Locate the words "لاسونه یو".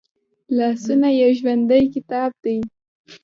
0.57-1.31